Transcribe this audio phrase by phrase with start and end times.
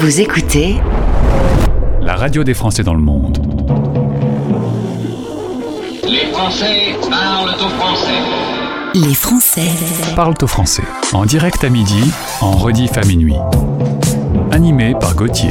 [0.00, 0.76] Vous écoutez
[2.00, 3.36] la radio des Français dans le monde.
[6.04, 8.12] Les Français parlent au français.
[8.94, 10.84] Les Français Parlent au français.
[11.12, 13.34] En direct à midi, en rediff à minuit.
[14.52, 15.50] Animé par Gauthier.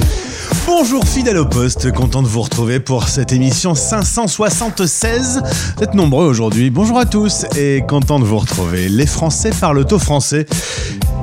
[0.66, 5.44] Bonjour fidèle au poste, content de vous retrouver pour cette émission 576.
[5.76, 6.70] Vous êtes nombreux aujourd'hui.
[6.70, 8.88] Bonjour à tous et content de vous retrouver.
[8.88, 10.46] Les Français parlent au français.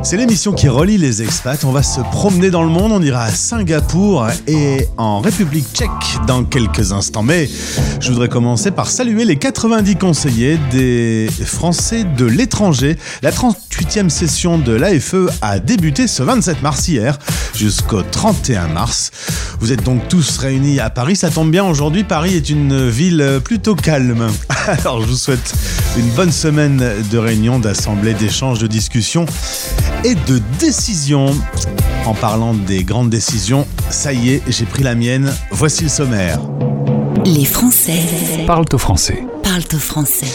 [0.05, 1.65] C'est l'émission qui relie les expats.
[1.65, 2.93] On va se promener dans le monde.
[2.93, 5.89] On ira à Singapour et en République tchèque
[6.27, 7.23] dans quelques instants.
[7.23, 7.49] Mais
[8.01, 12.99] je voudrais commencer par saluer les 90 conseillers des Français de l'étranger.
[13.23, 17.19] La 38e session de l'AFE a débuté ce 27 mars hier
[17.55, 19.11] jusqu'au 31 mars.
[19.59, 21.17] Vous êtes donc tous réunis à Paris.
[21.17, 24.29] Ça tombe bien, aujourd'hui, Paris est une ville plutôt calme.
[24.67, 25.55] Alors, je vous souhaite
[25.97, 29.25] une bonne semaine de réunions, d'assemblées, d'échanges, de discussions
[30.05, 31.35] et de décisions.
[32.07, 35.33] En parlant des grandes décisions, ça y est, j'ai pris la mienne.
[35.51, 36.39] Voici le sommaire.
[37.25, 38.01] Les Français
[38.47, 39.25] Parlent au français.
[39.43, 40.27] parlent au français.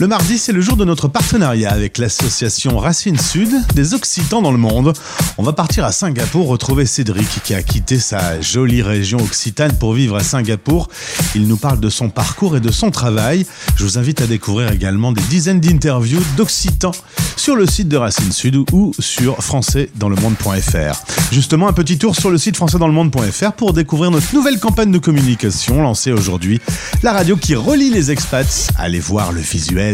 [0.00, 4.52] Le mardi, c'est le jour de notre partenariat avec l'association Racine Sud des Occitans dans
[4.52, 4.92] le monde.
[5.38, 9.94] On va partir à Singapour retrouver Cédric qui a quitté sa jolie région occitane pour
[9.94, 10.88] vivre à Singapour.
[11.34, 13.44] Il nous parle de son parcours et de son travail.
[13.74, 16.92] Je vous invite à découvrir également des dizaines d'interviews d'Occitans
[17.36, 21.02] sur le site de Racine Sud ou sur françaisdanslemonde.fr.
[21.32, 25.82] Justement, un petit tour sur le site françaisdanslemonde.fr pour découvrir notre nouvelle campagne de communication
[25.82, 26.60] lancée aujourd'hui.
[27.02, 28.70] La radio qui relie les expats.
[28.76, 29.87] Allez voir le visuel.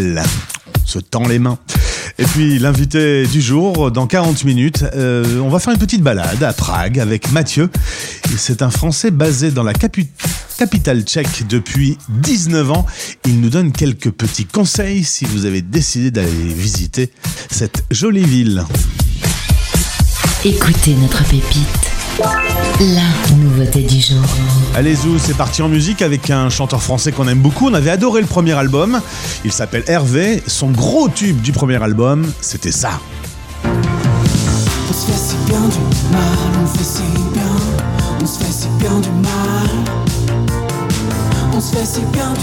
[0.84, 1.58] Se tend les mains.
[2.18, 6.42] Et puis l'invité du jour, dans 40 minutes, euh, on va faire une petite balade
[6.42, 7.70] à Prague avec Mathieu.
[8.36, 12.86] C'est un Français basé dans la capitale tchèque depuis 19 ans.
[13.24, 17.10] Il nous donne quelques petits conseils si vous avez décidé d'aller visiter
[17.50, 18.64] cette jolie ville.
[20.44, 21.93] Écoutez notre pépite.
[22.18, 24.22] La nouveauté du jour.
[24.76, 27.68] Allez Zou, c'est parti en musique avec un chanteur français qu'on aime beaucoup.
[27.68, 29.00] On avait adoré le premier album.
[29.44, 30.40] Il s'appelle Hervé.
[30.46, 33.00] Son gros tube du premier album, c'était ça.
[33.64, 37.02] On se fait si bien du mal, on fait si
[37.32, 37.42] bien,
[38.22, 40.03] on se fait si bien du mal.
[41.56, 42.34] On se fait si on.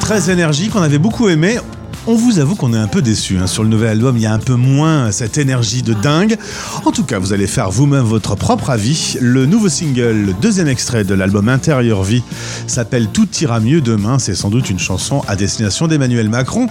[0.00, 1.58] Très énergique, on avait beaucoup aimé.
[2.06, 4.16] On vous avoue qu'on est un peu déçu sur le nouvel album.
[4.16, 6.38] Il y a un peu moins cette énergie de dingue.
[6.86, 9.18] En tout cas, vous allez faire vous-même votre propre avis.
[9.20, 12.22] Le nouveau single, le deuxième extrait de l'album Intérieur Vie,
[12.66, 14.18] s'appelle Tout ira mieux demain.
[14.18, 16.66] C'est sans doute une chanson à destination d'Emmanuel Macron.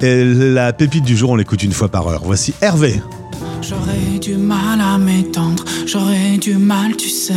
[0.00, 2.22] Et la pépite du jour, on l'écoute une fois par heure.
[2.24, 3.02] Voici Hervé.
[3.60, 7.34] J'aurais du mal à m'étendre, j'aurais du mal, tu sais,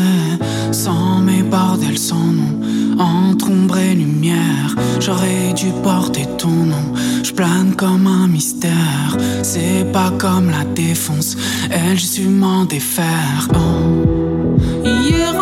[0.72, 2.60] sans mes bordels sans nom,
[3.00, 4.76] entre ombre et lumière.
[5.00, 9.18] J'aurais dû porter ton nom, je plane comme un mystère.
[9.44, 11.38] C'est pas comme la défonce,
[11.70, 13.48] elle, su m'en défaire.
[13.54, 14.58] Oh.
[14.84, 15.36] Hier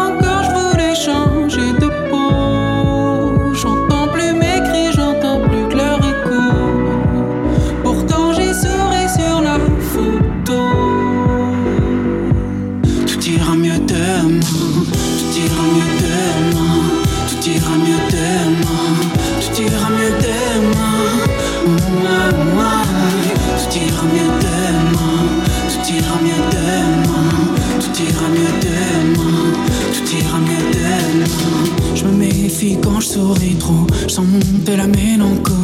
[13.24, 16.84] Tout ira mieux demain, tout ira mieux demain,
[17.30, 18.88] tout ira mieux demain,
[19.40, 20.98] tout ira mieux demain.
[21.66, 22.84] Mouah.
[23.58, 25.24] Tout ira mieux demain,
[25.70, 27.32] tout ira mieux demain,
[27.80, 29.40] tout ira mieux demain,
[29.94, 31.96] tout ira mieux demain.
[31.96, 35.63] Je me méfie quand je souris trop, je sens monter la mélancolie.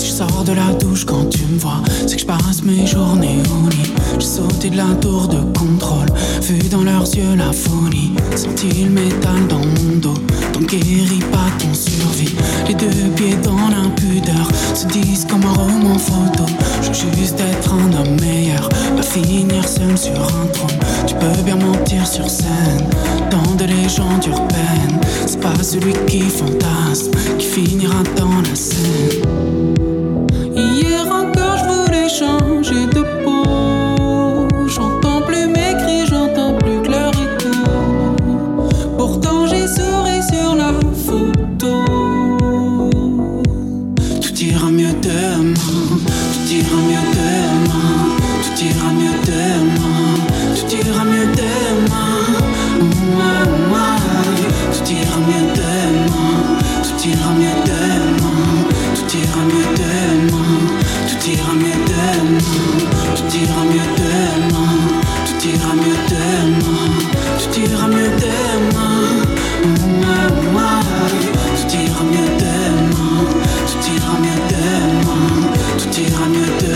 [0.00, 2.86] Si je sors de la douche quand tu me vois, c'est que je passe mes
[2.86, 3.92] journées au lit.
[4.18, 6.08] J'ai sauté de la tour de contrôle,
[6.40, 8.12] vu dans leurs yeux la folie.
[8.34, 10.14] Senti le métal dans mon dos,
[10.54, 12.34] t'en guéris pas ton survie.
[12.66, 16.46] Les deux pieds dans l'impudeur, se disent comme un roman photo.
[16.80, 20.80] Je veux juste être un homme meilleur, pas finir seul sur un trône.
[21.06, 22.88] Tu peux bien mentir sur scène,
[23.30, 24.98] dans de légendes urbaines.
[25.26, 29.59] C'est pas celui qui fantasme qui finira dans la scène.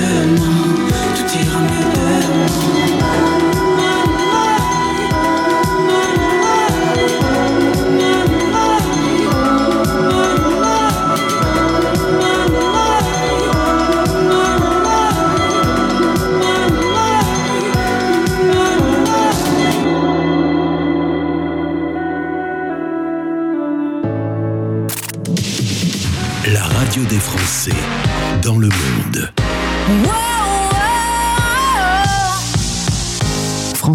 [0.04, 0.53] Demain, tout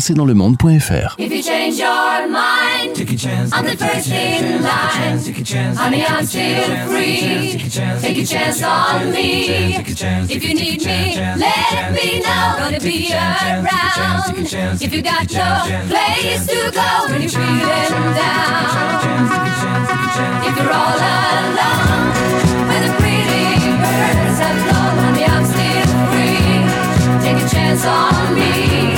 [0.09, 3.53] Françaisdanslemonde.fr If you change your mind, Take a chance.
[3.53, 5.19] I'm the first in line.
[5.19, 5.77] Take a chance.
[5.77, 7.51] Honey, I'm still free.
[8.01, 8.63] Take a chance.
[8.63, 9.75] On me.
[9.75, 12.55] If you need me, let me know.
[12.57, 14.47] Gonna be around.
[14.81, 18.89] If you got no place to go when you're feeling down.
[20.47, 22.09] If you're all alone,
[22.67, 27.23] when the pretty birds have flown, honey, I'm still free.
[27.23, 28.88] Take a chance on me.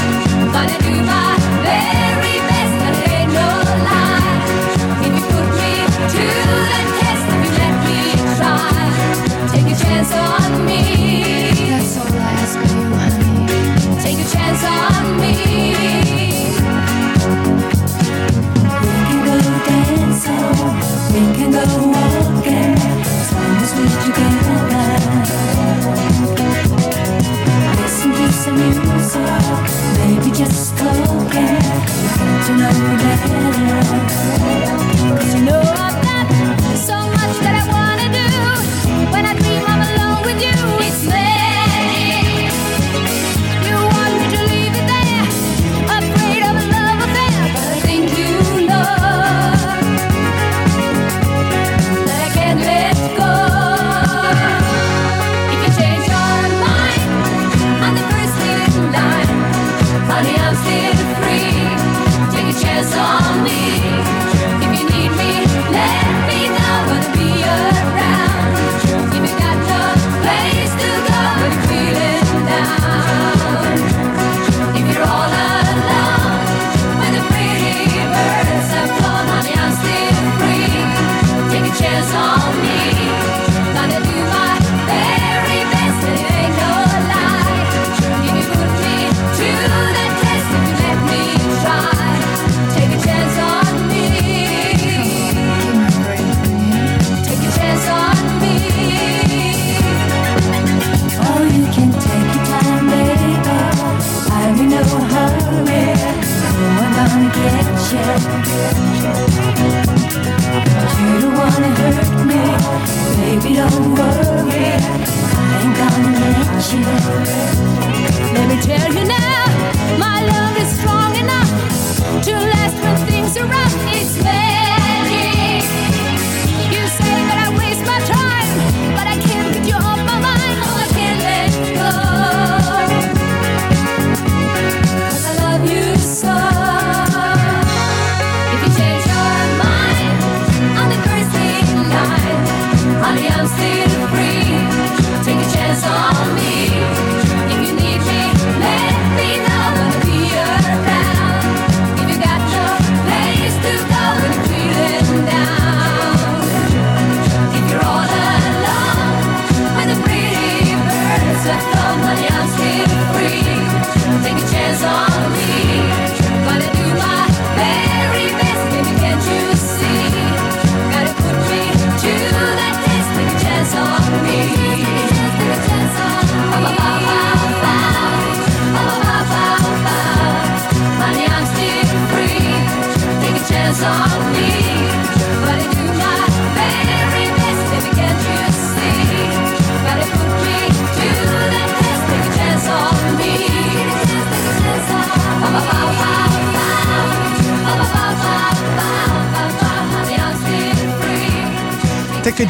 [30.11, 31.57] Maybe just talking,
[32.19, 33.41] get to know you better.
[35.17, 35.90] 'Cause you know I've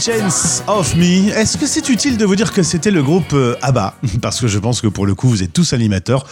[0.02, 1.30] chance of me.
[1.30, 3.94] Est-ce que c'est utile de vous dire que c'était le groupe euh, ABBA?
[4.22, 6.26] Parce que je pense que pour le coup, vous êtes tous animateurs.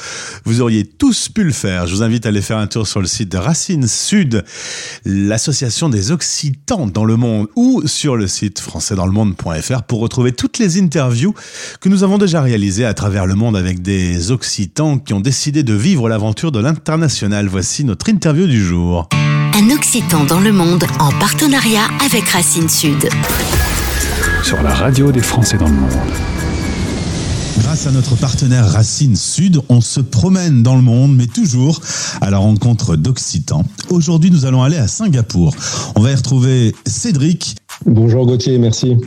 [0.44, 1.86] Vous auriez tous pu le faire.
[1.86, 4.44] Je vous invite à aller faire un tour sur le site de Racine Sud,
[5.06, 10.80] l'association des Occitans dans le monde, ou sur le site françaisdanslemonde.fr pour retrouver toutes les
[10.80, 11.36] interviews
[11.80, 15.62] que nous avons déjà réalisées à travers le monde avec des Occitans qui ont décidé
[15.62, 17.48] de vivre l'aventure de l'international.
[17.48, 19.08] Voici notre interview du jour.
[19.54, 23.10] Un Occitan dans le monde en partenariat avec Racine Sud.
[24.44, 25.90] Sur la radio des Français dans le monde.
[27.60, 31.80] Grâce à notre partenaire Racine Sud, on se promène dans le monde, mais toujours
[32.22, 33.66] à la rencontre d'Occitans.
[33.90, 35.56] Aujourd'hui, nous allons aller à Singapour.
[35.96, 37.56] On va y retrouver Cédric.
[37.86, 38.98] Bonjour Gauthier, merci.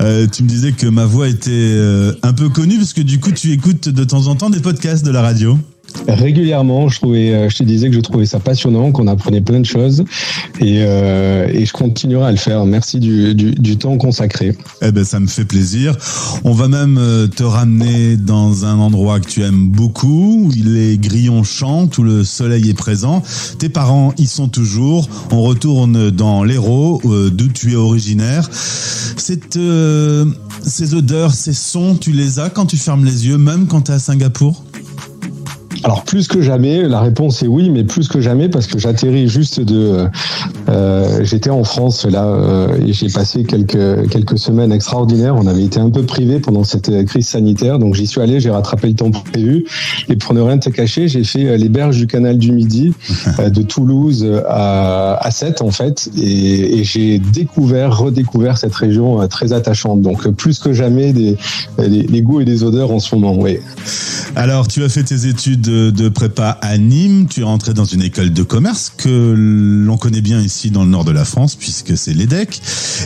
[0.00, 3.20] Euh, tu me disais que ma voix était euh, un peu connue parce que du
[3.20, 5.58] coup, tu écoutes de temps en temps des podcasts de la radio.
[6.08, 6.88] Régulièrement.
[6.88, 9.66] Je trouvais, euh, je te disais que je trouvais ça passionnant, qu'on apprenait plein de
[9.66, 10.04] choses,
[10.60, 12.64] et, euh, je continuerai à le faire.
[12.66, 14.56] Merci du, temps consacré.
[14.82, 15.96] Eh ben, ça me fait plaisir.
[16.44, 20.96] On va même euh, te ramener dans un endroit que tu aimes beaucoup, où les
[20.96, 23.22] grillons chantent, où le soleil est présent.
[23.58, 25.08] Tes parents y sont toujours.
[25.32, 28.48] On retourne dans l'Hérault, d'où tu es originaire.
[29.16, 33.90] Ces odeurs, ces sons, tu les as quand tu fermes les yeux, même quand tu
[33.90, 34.64] es à Singapour?
[35.84, 39.28] Alors plus que jamais, la réponse est oui, mais plus que jamais parce que j'atterris
[39.28, 40.06] juste de.
[40.70, 45.36] euh, J'étais en France là euh, et j'ai passé quelques quelques semaines extraordinaires.
[45.36, 48.40] On avait été un peu privé pendant cette euh, crise sanitaire, donc j'y suis allé,
[48.40, 49.66] j'ai rattrapé le temps prévu.
[50.08, 52.94] Et pour ne rien te cacher, j'ai fait euh, les berges du canal du Midi,
[53.38, 59.20] euh, de Toulouse à, à Sète en fait, et, et j'ai découvert, redécouvert cette région
[59.20, 60.00] euh, très attachante.
[60.00, 61.36] Donc euh, plus que jamais des,
[61.78, 63.36] des, des goûts et des odeurs en ce moment.
[63.38, 63.58] Oui.
[64.34, 68.02] Alors, tu as fait tes études de prépa à Nîmes, tu es rentré dans une
[68.02, 71.96] école de commerce que l'on connaît bien ici dans le nord de la France, puisque
[71.96, 72.60] c'est l'EDEC.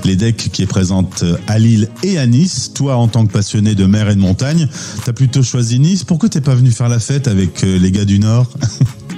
[0.05, 2.73] L'EDEC qui est présente à Lille et à Nice.
[2.75, 4.69] Toi, en tant que passionné de mer et de montagne,
[5.03, 6.05] tu as plutôt choisi Nice.
[6.05, 8.51] Pourquoi t'es pas venu faire la fête avec euh, les gars du Nord?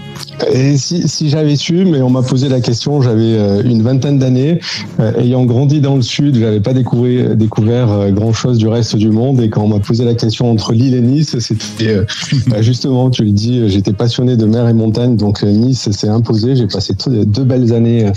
[0.53, 4.19] Et si, si j'avais su, mais on m'a posé la question, j'avais euh, une vingtaine
[4.19, 4.59] d'années,
[4.99, 9.11] euh, ayant grandi dans le sud, j'avais pas découvert, découvert grand chose du reste du
[9.11, 9.41] monde.
[9.41, 12.05] Et quand on m'a posé la question entre Lille et Nice, c'était euh,
[12.49, 16.09] bah, justement, tu le dis, j'étais passionné de mer et montagne, donc euh, Nice s'est
[16.09, 16.57] imposé.
[16.57, 18.11] J'ai passé deux belles années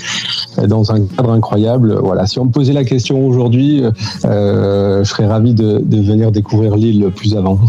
[0.57, 2.00] euh, dans un cadre incroyable.
[2.01, 3.83] Voilà, si on me posait la question aujourd'hui,
[4.25, 7.60] euh, je serais ravi de, de venir découvrir l'île plus avant.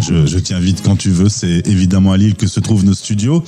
[0.00, 3.42] je, je t'invite quand tu veux, c'est évidemment à Lille que se trouvent nos studios.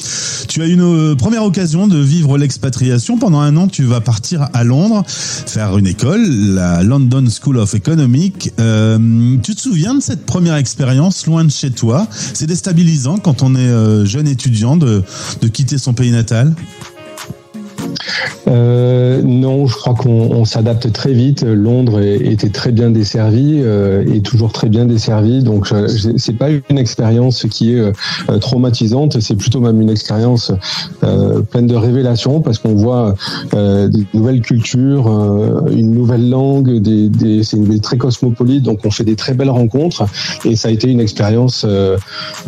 [0.49, 3.19] Tu as une euh, première occasion de vivre l'expatriation.
[3.19, 7.75] Pendant un an, tu vas partir à Londres, faire une école, la London School of
[7.75, 8.53] Economics.
[8.61, 12.07] Euh, tu te souviens de cette première expérience loin de chez toi?
[12.11, 15.03] C'est déstabilisant quand on est euh, jeune étudiant de,
[15.41, 16.55] de quitter son pays natal?
[18.49, 21.43] Euh, non, je crois qu'on on s'adapte très vite.
[21.43, 25.43] Londres était très bien desservi euh, et toujours très bien desservi.
[25.43, 29.21] Donc, euh, c'est pas une expérience qui est euh, traumatisante.
[29.21, 30.53] C'est plutôt même une expérience
[31.05, 33.15] euh, pleine de révélations parce qu'on voit
[33.55, 36.81] euh, des nouvelles cultures, euh, une nouvelle langue.
[37.43, 38.63] C'est très cosmopolite.
[38.63, 40.05] Donc, on fait des très belles rencontres
[40.45, 41.97] et ça a été une expérience euh,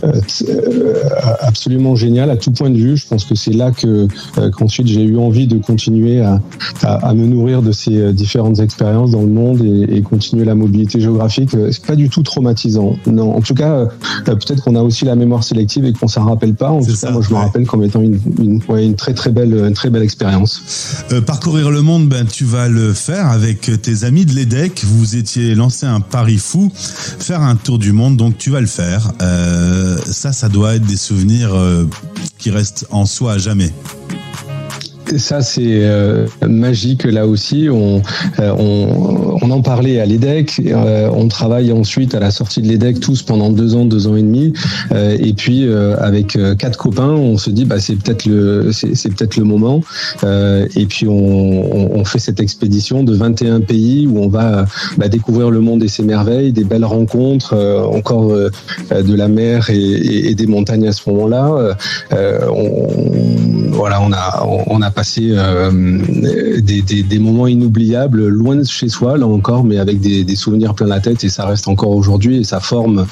[0.04, 0.94] euh, euh,
[1.40, 2.96] absolument géniale à tout point de vue.
[2.96, 4.06] Je pense que c'est là que
[4.38, 6.40] euh, qu'ensuite j'ai eu envie de continuer à,
[6.82, 10.44] à, à me nourrir de ces euh, différentes expériences dans le monde et, et continuer
[10.44, 11.54] la mobilité géographique.
[11.54, 12.96] Euh, C'est pas du tout traumatisant.
[13.06, 13.86] Non, en tout cas, euh,
[14.26, 16.70] peut-être qu'on a aussi la mémoire sélective et qu'on s'en rappelle pas.
[16.70, 19.14] En tout ça, cas, moi, je me rappelle comme étant une, une, ouais, une très
[19.14, 21.04] très belle, une très belle expérience.
[21.12, 24.84] Euh, parcourir le monde, ben, tu vas le faire avec tes amis de l'EDEC.
[24.84, 28.66] Vous étiez lancé un pari fou, faire un tour du monde, donc tu vas le
[28.66, 29.12] faire.
[29.22, 31.84] Euh, ça, ça doit être des souvenirs euh,
[32.38, 33.72] qui restent en soi à jamais.
[35.19, 37.69] Ça, c'est euh, magique là aussi.
[37.71, 38.02] On,
[38.38, 40.62] euh, on, on en parlait à l'EDEC.
[40.64, 44.14] euh, on travaille ensuite à la sortie de l'EDEC tous pendant deux ans, deux ans
[44.16, 44.52] et demi.
[44.92, 49.82] Euh, et puis euh, avec quatre copains, on se dit bah c'est peut-être le moment.
[50.22, 54.66] Et puis on, fait cette expédition de 21 pays où on va
[54.99, 57.54] bah, découvrir le monde et ses merveilles, des belles rencontres,
[57.92, 61.76] encore de la mer et, des montagnes à ce moment-là.
[64.68, 65.34] On, a passé
[66.62, 71.00] des, moments inoubliables loin de chez soi encore, mais avec des, des souvenirs plein la
[71.00, 73.06] tête et ça reste encore aujourd'hui et ça forme.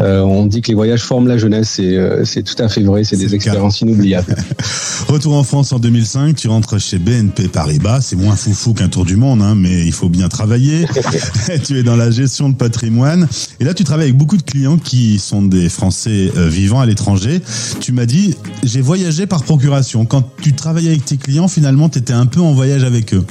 [0.00, 2.82] euh, on dit que les voyages forment la jeunesse et euh, c'est tout à fait
[2.82, 3.04] vrai.
[3.04, 3.34] C'est des cas.
[3.34, 4.34] expériences inoubliables.
[5.08, 8.00] Retour en France en 2005, tu rentres chez BNP Paribas.
[8.00, 10.86] C'est moins foufou qu'un tour du monde, hein, mais il faut bien travailler.
[11.64, 13.28] tu es dans la gestion de patrimoine.
[13.58, 16.86] Et là, tu travailles avec beaucoup de clients qui sont des Français euh, vivant à
[16.86, 17.40] l'étranger.
[17.80, 20.04] Tu m'as dit, j'ai voyagé par procuration.
[20.04, 23.24] Quand tu travaillais avec tes clients, finalement, tu étais un peu en voyage avec eux.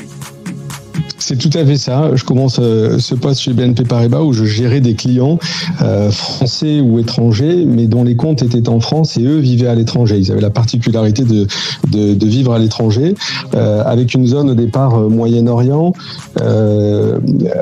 [1.18, 2.16] C'est tout à fait ça.
[2.16, 5.38] Je commence euh, ce poste chez BNP Paribas où je gérais des clients
[5.82, 9.76] euh, français ou étrangers, mais dont les comptes étaient en France et eux vivaient à
[9.76, 10.18] l'étranger.
[10.18, 11.46] Ils avaient la particularité de,
[12.26, 13.16] vivre à l'étranger,
[13.54, 15.94] euh, avec une zone au départ Moyen-Orient,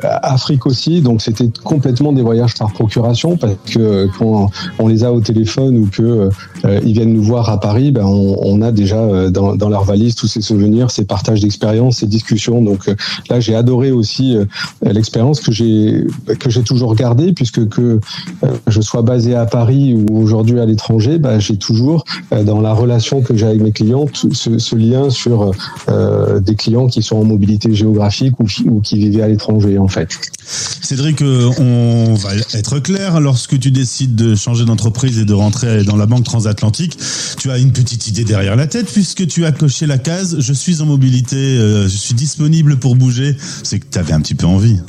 [0.04, 1.02] Afrique aussi.
[1.02, 5.78] Donc c'était complètement des voyages par procuration parce que quand on les a au téléphone
[5.78, 6.30] ou que
[6.66, 10.28] euh, ils viennent nous voir à Paris, ben on, a déjà dans, leur valise tous
[10.28, 12.62] ces souvenirs, ces partages d'expériences, ces discussions.
[13.30, 14.46] Là, j'ai adoré aussi euh,
[14.82, 16.06] l'expérience que j'ai
[16.40, 18.00] que j'ai toujours gardée puisque que
[18.44, 22.04] euh, je sois basé à Paris ou aujourd'hui à l'étranger, bah, j'ai toujours
[22.34, 25.52] euh, dans la relation que j'ai avec mes clients ce, lien sur
[26.42, 28.46] des clients qui sont en mobilité géographique ou,
[28.82, 30.10] qui- vivaient à l'étranger en fait.
[30.46, 33.20] Cédric, on va être clair.
[33.20, 36.98] Lorsque tu décides de changer d'entreprise et de rentrer dans la banque transatlantique,
[37.38, 40.54] tu as une petite idée derrière la tête puisque tu as coché la case je
[40.54, 43.07] suis en mobilité, je suis disponible pour bouger.
[43.64, 44.80] C'est que tu avais un petit peu envie.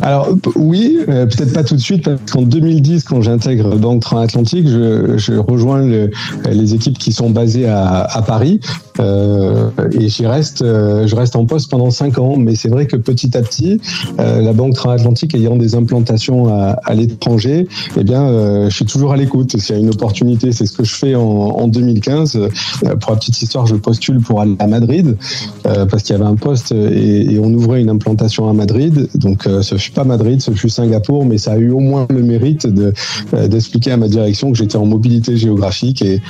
[0.00, 4.68] Alors oui, euh, peut-être pas tout de suite parce qu'en 2010, quand j'intègre Banque Transatlantique,
[4.68, 6.10] je, je rejoins le-
[6.50, 8.60] les équipes qui sont basées à, Paris
[9.00, 12.36] euh, et j'y reste, euh, je reste en poste pendant cinq ans.
[12.36, 13.80] Mais c'est vrai que petit à petit,
[14.18, 19.58] la Banque Transatlantique ayant des implantations à, l'étranger, eh bien, je suis toujours à l'écoute.
[19.58, 22.36] S'il y a une opportunité, c'est ce que je fais en, en 2015.
[22.36, 25.16] Euh, pour la petite histoire, je postule pour aller à Madrid
[25.62, 29.08] parce qu'il y avait un poste et, et on ouvrait une implantation à Madrid.
[29.14, 32.22] Donc ce fut pas Madrid, ce fut Singapour, mais ça a eu au moins le
[32.22, 32.92] mérite de
[33.34, 36.20] euh, d'expliquer à ma direction que j'étais en mobilité géographique et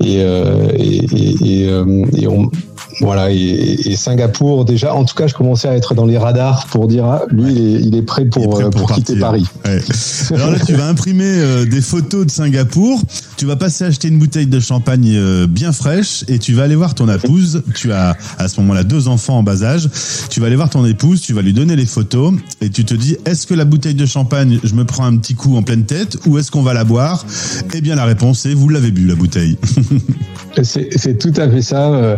[0.00, 1.84] et euh, et, et, et, euh,
[2.28, 2.50] on
[3.00, 6.66] voilà, et, et Singapour, déjà, en tout cas, je commençais à être dans les radars
[6.66, 8.92] pour dire, ah, lui, il, est, il est prêt pour, Il est prêt pour pour
[8.92, 9.16] quitter.
[9.16, 9.44] Paris.
[9.64, 9.80] Ouais.
[10.34, 13.00] Alors là, tu vas imprimer euh, des photos de Singapour.
[13.36, 16.74] Tu vas passer acheter une bouteille de champagne euh, bien fraîche et tu vas aller
[16.74, 17.62] voir ton épouse.
[17.74, 19.88] Tu as à ce moment-là deux enfants en bas âge.
[20.28, 22.94] Tu vas aller voir ton épouse, tu vas lui donner les photos et tu te
[22.94, 25.84] dis est-ce que la bouteille de champagne, je me prends un petit coup en pleine
[25.84, 27.24] tête ou est-ce qu'on va la boire?
[27.74, 29.56] Eh bien, la réponse est vous l'avez bu la bouteille.
[30.62, 31.92] C'est tout à fait ça.
[31.92, 32.16] euh,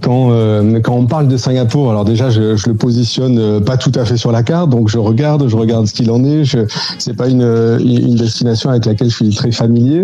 [0.00, 3.76] Quand, euh, quand on parle de Singapour, alors déjà, je, je le positionne euh, pas
[3.76, 6.44] tout à fait sur la carte, donc je regarde, je regarde ce qu'il en est.
[6.98, 10.02] C'est pas une, une destination avec laquelle je suis très familier.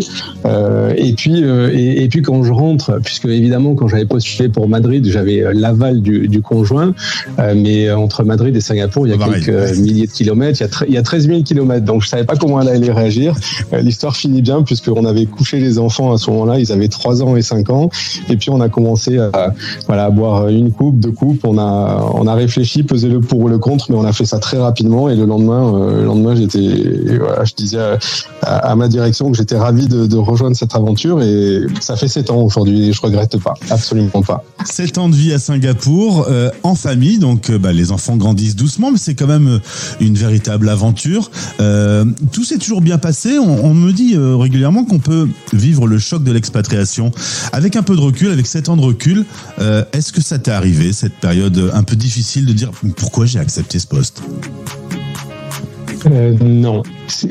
[0.96, 5.06] Et puis, et, et puis quand je rentre, puisque évidemment, quand j'avais postulé pour Madrid,
[5.10, 6.92] j'avais l'aval du, du conjoint,
[7.38, 10.68] mais entre Madrid et Singapour, il y a quelques milliers de kilomètres, il y a,
[10.68, 13.34] tre- il y a 13 000 kilomètres, donc je savais pas comment elle allait réagir.
[13.72, 17.22] Euh, L'histoire finit bien puisqu'on avait couché les enfants à ce moment-là, ils avaient 3
[17.22, 17.90] ans et 5 ans,
[18.28, 19.54] et puis on a commencé à,
[19.86, 23.40] voilà, à boire une coupe, deux coupes, on a, on a réfléchi, pesé le pour
[23.40, 26.04] ou le contre, mais on a fait ça très rapidement, et le lendemain, euh, le
[26.04, 27.98] lendemain j'étais, voilà, je disais à,
[28.42, 32.08] à- à ma direction que j'étais ravi de, de rejoindre cette aventure, et ça fait
[32.08, 34.42] 7 ans aujourd'hui, et je regrette pas, absolument pas.
[34.64, 38.56] Sept ans de vie à Singapour, euh, en famille, donc euh, bah, les enfants grandissent
[38.56, 39.58] doucement, mais c'est quand même euh,
[40.00, 41.30] une véritable aventure.
[41.60, 43.38] Euh, tout s'est toujours bien passé.
[43.38, 47.12] On, me dit euh, régulièrement qu'on peut vivre le choc de l'expatriation
[47.52, 49.24] avec un peu de recul, avec sept ans de recul.
[49.92, 53.78] Est-ce que ça t'est arrivé cette période un peu difficile de dire pourquoi j'ai accepté
[53.78, 54.22] ce poste?
[56.40, 56.82] Non.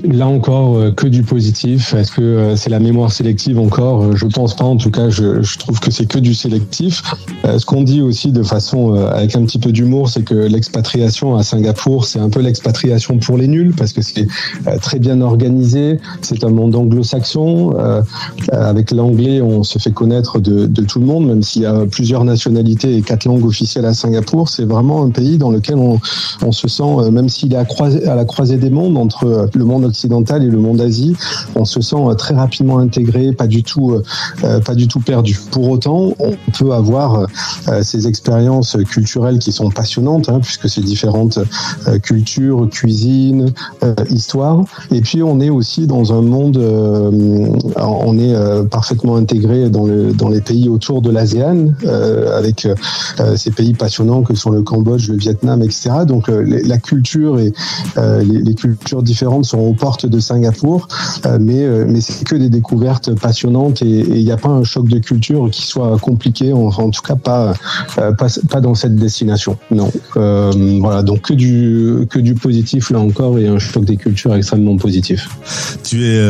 [0.03, 1.93] Là encore, euh, que du positif.
[1.93, 4.03] Est-ce que euh, c'est la mémoire sélective encore?
[4.03, 4.65] Euh, Je pense pas.
[4.65, 7.01] En tout cas, je, trouve que c'est que du sélectif.
[7.43, 11.43] Ce qu'on dit aussi de façon avec un petit peu d'humour, c'est que l'expatriation à
[11.43, 14.27] Singapour, c'est un peu l'expatriation pour les nuls parce que c'est
[14.81, 15.99] très bien organisé.
[16.21, 17.73] C'est un monde anglo-saxon.
[18.51, 22.23] Avec l'anglais, on se fait connaître de, tout le monde, même s'il y a plusieurs
[22.23, 24.49] nationalités et quatre langues officielles à Singapour.
[24.49, 25.99] C'est vraiment un pays dans lequel on,
[26.51, 27.65] se sent, même s'il est à,
[28.11, 31.15] à la croisée des mondes entre euh, le monde occidental et le monde Asie,
[31.55, 34.03] on se sent euh, très rapidement intégré, pas du tout, euh,
[34.43, 35.39] euh, pas du tout perdu.
[35.51, 37.27] Pour autant, on peut avoir
[37.81, 41.39] ces expériences culturelles qui sont passionnantes, hein, puisque c'est différentes
[42.01, 43.51] cultures, cuisine,
[43.83, 44.63] euh, histoire.
[44.91, 48.35] Et puis on est aussi dans un monde, on est
[48.69, 51.69] parfaitement intégré dans, le, dans les pays autour de l'ASEAN,
[52.35, 52.67] avec
[53.35, 55.91] ces pays passionnants que sont le Cambodge, le Vietnam, etc.
[56.07, 57.53] Donc la culture et
[57.97, 60.87] les, cultures différentes aux portes de Singapour,
[61.25, 64.63] euh, mais, euh, mais c'est que des découvertes passionnantes et il n'y a pas un
[64.63, 67.53] choc de culture qui soit compliqué, en, tout cas pas,
[67.97, 69.57] euh, pas, pas dans cette destination.
[69.71, 69.91] Non.
[70.15, 74.77] Voilà, donc que du, que du positif là encore et un choc des cultures extrêmement
[74.77, 75.29] positif.
[75.83, 76.21] Tu es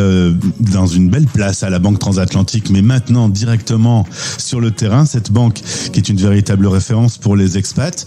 [0.60, 4.06] dans une belle place à la Banque Transatlantique, mais maintenant directement
[4.38, 8.06] sur le terrain, cette banque qui est une véritable référence pour les expats.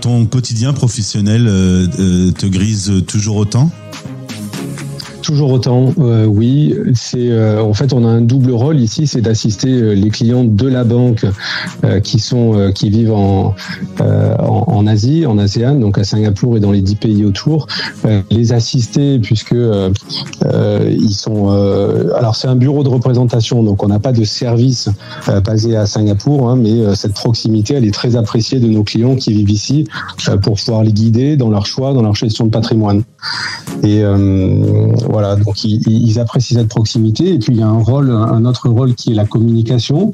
[0.00, 3.70] Ton quotidien professionnel te grise toujours autant?
[5.28, 6.74] Toujours autant, euh, oui.
[6.94, 10.42] C'est euh, en fait on a un double rôle ici, c'est d'assister euh, les clients
[10.42, 11.26] de la banque
[11.84, 13.54] euh, qui sont euh, qui vivent en,
[14.00, 17.66] euh, en en Asie, en ASEAN, donc à Singapour et dans les dix pays autour,
[18.30, 21.48] les assister puisque ils sont.
[22.14, 24.88] alors c'est un bureau de représentation, donc on n'a pas de service
[25.44, 29.34] basé à Singapour, hein, mais cette proximité elle est très appréciée de nos clients qui
[29.34, 29.86] vivent ici
[30.42, 33.02] pour pouvoir les guider dans leur choix, dans leur gestion de patrimoine.
[33.82, 37.34] Et euh, voilà, donc ils, apprécient cette proximité.
[37.34, 40.10] Et puis il y a un rôle, un autre rôle qui est la communication,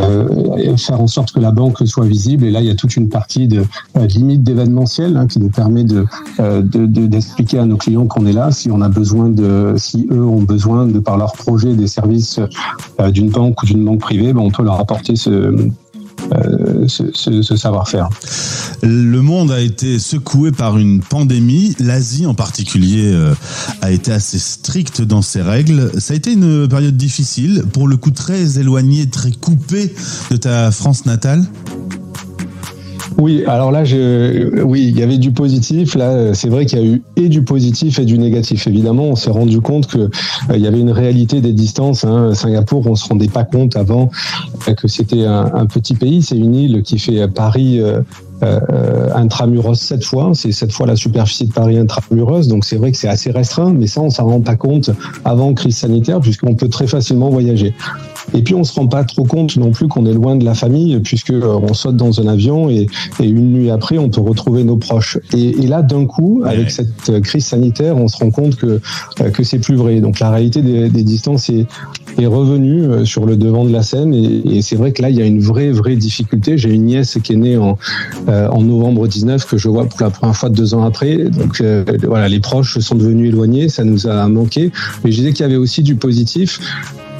[0.00, 2.44] euh, faire en sorte que la banque soit visible.
[2.44, 3.64] Et là, il y a toute une partie de,
[3.96, 6.04] euh, limite d'événementiel hein, qui nous permet de
[6.38, 10.06] de- de- d'expliquer à nos clients qu'on est là, si on a besoin de, si
[10.10, 12.40] eux ont besoin de par leur projet des services
[13.10, 15.54] d'une banque ou d'une banque privée, ben, on peut leur apporter ce
[16.88, 18.08] ce, ce- ce savoir-faire.
[18.82, 21.74] Le monde a été secoué par une pandémie.
[21.80, 23.34] L'Asie en particulier euh,
[23.82, 25.90] a été assez stricte dans ses règles.
[25.98, 29.94] Ça a été une période difficile, pour le coup très éloignée, très coupée
[30.30, 31.44] de ta France natale?
[33.18, 35.94] Oui, alors là, je, oui, il y avait du positif.
[35.94, 38.66] Là, c'est vrai qu'il y a eu et du positif et du négatif.
[38.66, 40.08] Évidemment, on s'est rendu compte que euh,
[40.54, 42.04] il y avait une réalité des distances.
[42.04, 42.34] Hein.
[42.34, 44.10] Singapour, on se rendait pas compte avant
[44.68, 46.22] euh, que c'était un, petit pays.
[46.22, 47.80] C'est une île qui fait euh, Paris.
[48.42, 52.92] Euh, intramuros sept fois, c'est sept fois la superficie de Paris intramuros, donc c'est vrai
[52.92, 54.90] que c'est assez restreint, mais ça on s'en rend pas compte
[55.24, 57.74] avant crise sanitaire puisqu'on peut très facilement voyager.
[58.34, 60.54] Et puis on se rend pas trop compte non plus qu'on est loin de la
[60.54, 62.86] famille puisque euh, on saute dans un avion et,
[63.20, 65.18] et une nuit après on peut retrouver nos proches.
[65.32, 68.80] Et, et là d'un coup, avec cette euh, crise sanitaire, on se rend compte que
[69.20, 70.00] euh, que c'est plus vrai.
[70.00, 71.66] Donc la réalité des, des distances est,
[72.18, 75.10] est revenue euh, sur le devant de la scène et, et c'est vrai que là
[75.10, 76.58] il y a une vraie vraie difficulté.
[76.58, 77.78] J'ai une nièce qui est née en
[78.28, 81.16] euh, en novembre 19 que je vois pour la première fois deux ans après.
[81.16, 84.72] Donc euh, voilà, les proches sont devenus éloignés, ça nous a manqué.
[85.04, 86.60] Mais je disais qu'il y avait aussi du positif.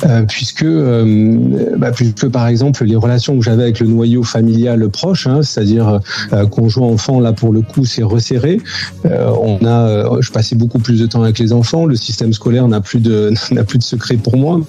[0.04, 4.88] Euh, puisque, euh, bah, puisque par exemple les relations que j'avais avec le noyau familial
[4.88, 6.00] proche, hein, c'est-à-dire
[6.32, 8.60] euh, conjoint enfant, là pour le coup c'est resserré.
[9.06, 11.86] Euh, on a, euh, je passais beaucoup plus de temps avec les enfants.
[11.86, 14.60] Le système scolaire n'a plus de n'a plus de secret pour moi.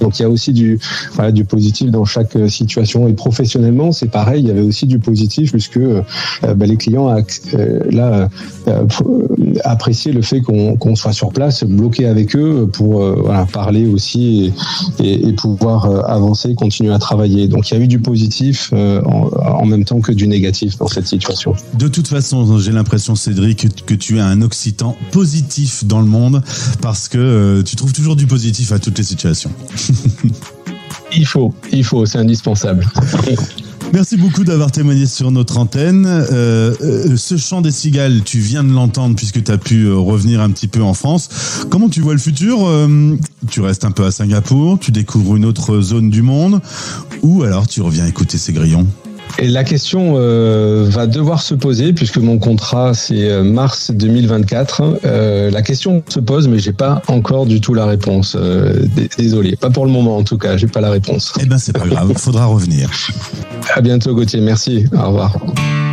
[0.00, 0.78] Donc il y a aussi du
[1.14, 4.42] voilà, du positif dans chaque euh, situation et professionnellement c'est pareil.
[4.42, 6.02] Il y avait aussi du positif puisque euh,
[6.42, 8.28] bah, les clients euh, là
[8.68, 13.44] euh, euh, appréciaient le fait qu'on qu'on soit sur place, bloqué avec eux pour euh,
[13.52, 14.52] parler aussi
[14.98, 17.48] et, et, pouvoir euh, avancer, continuer à travailler.
[17.48, 20.88] Donc il y a eu du positif euh, en, même temps que du négatif dans
[20.88, 21.54] cette situation.
[21.74, 26.42] De toute façon, j'ai l'impression, Cédric, que, tu es un Occitan positif dans le monde
[26.80, 29.50] parce que euh, tu trouves toujours du positif à toutes les situations.
[31.16, 32.86] Il faut, il faut, c'est indispensable.
[33.94, 36.04] Merci beaucoup d'avoir témoigné sur notre antenne.
[36.06, 39.96] Euh, euh, ce chant des cigales, tu viens de l'entendre puisque tu as pu euh,
[39.96, 41.30] revenir un petit peu en France.
[41.70, 42.68] Comment tu vois le futur
[43.50, 46.60] Tu restes un peu à Singapour, tu découvres une autre zone du monde
[47.22, 48.86] ou alors tu reviens écouter ces grillons
[49.38, 55.00] Et la question euh, va devoir se poser puisque mon contrat c'est euh, mars 2024.
[55.04, 58.36] Euh, la question se pose, mais j'ai pas encore du tout la réponse.
[58.38, 58.86] Euh,
[59.16, 61.32] désolé, pas pour le moment en tout cas, j'ai pas la réponse.
[61.40, 62.90] Eh ben c'est pas grave, faudra revenir.
[63.74, 64.86] À bientôt Gauthier, merci.
[64.92, 65.36] Au revoir.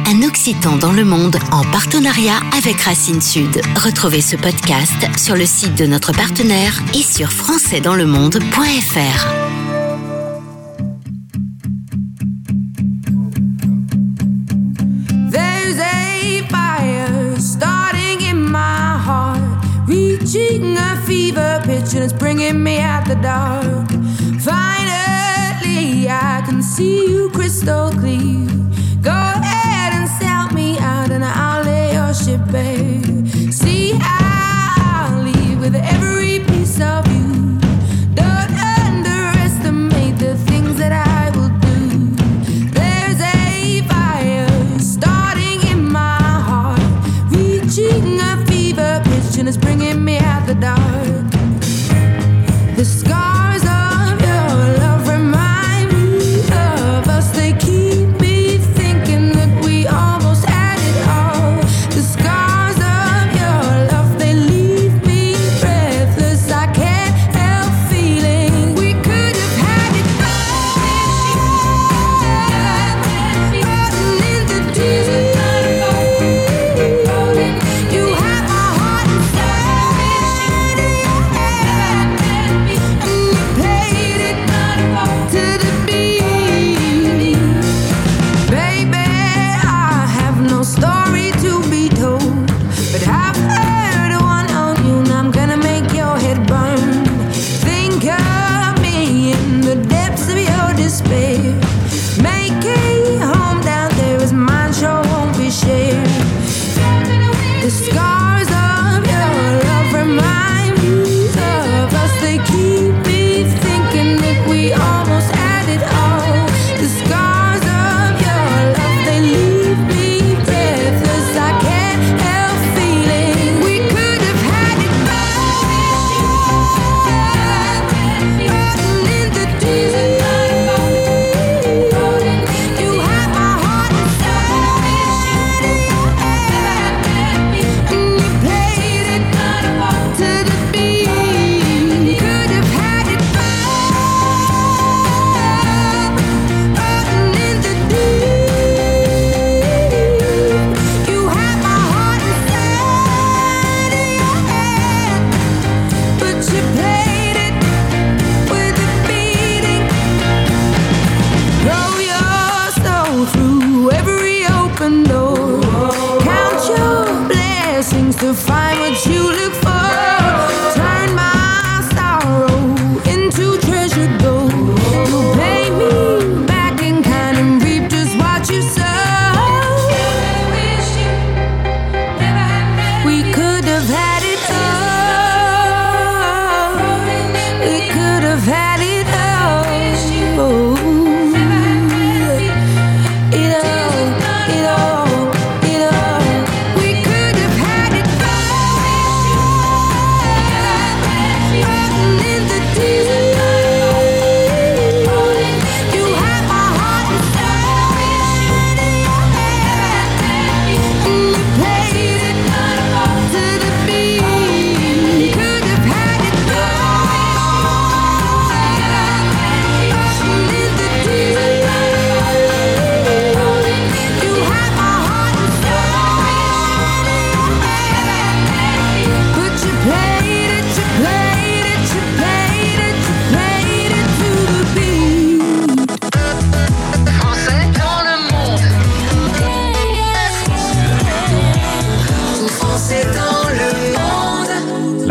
[0.08, 3.60] Un Occitan dans le monde en partenariat avec Racine Sud.
[3.76, 9.85] Retrouvez ce podcast sur le site de notre partenaire et sur françaisdanslemonde.fr.
[21.06, 23.90] fever pitch, and it's bringing me out the dark.
[24.42, 28.48] Finally, I can see you crystal clear.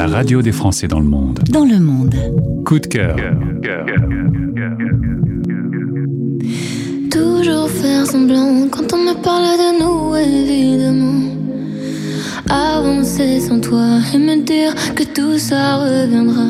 [0.02, 1.40] Radio des Français dans le monde.
[1.50, 2.14] Dans le monde.
[2.64, 3.16] Coup de cœur.
[7.11, 11.30] Toujours faire semblant quand on me parle de nous, évidemment.
[12.50, 16.48] Avancer sans toi et me dire que tout ça reviendra.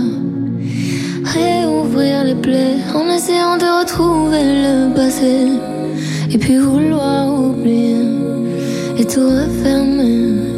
[1.25, 5.49] Réouvrir les plaies en essayant de retrouver le passé.
[6.31, 7.97] Et puis vouloir oublier
[8.99, 10.54] et tout refermer.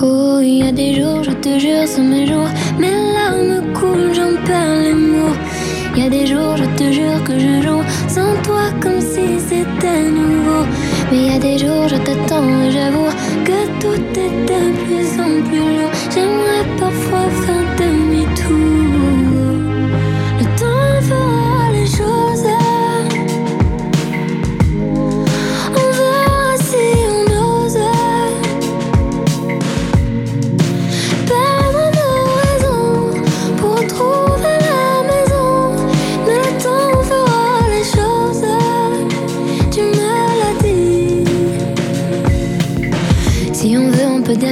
[0.00, 2.48] Oh, il y a des jours, je te jure, sont mes jours.
[2.78, 5.34] Mes larmes coulent, j'en perds les mots.
[5.96, 9.40] Il y a des jours, je te jure que je joue sans toi comme si
[9.48, 10.64] c'était nouveau.
[11.10, 13.10] Mais il y a des jours, je t'attends et j'avoue
[13.44, 15.90] que tout est de plus en plus lourd.
[16.14, 18.87] J'aimerais parfois faire demi-tour.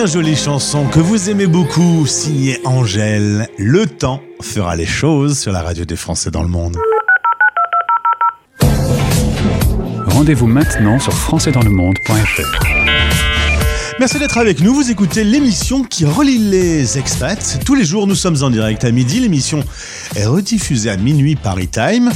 [0.00, 3.46] Bien jolie chanson que vous aimez beaucoup, signée Angèle.
[3.58, 6.78] Le temps fera les choses sur la radio des Français dans le monde.
[10.06, 12.64] Rendez-vous maintenant sur françaisdanslemonde.fr.
[13.98, 14.72] Merci d'être avec nous.
[14.72, 17.58] Vous écoutez l'émission qui relie les expats.
[17.66, 19.20] Tous les jours, nous sommes en direct à midi.
[19.20, 19.62] L'émission
[20.16, 22.10] est rediffusée à minuit Paris Time.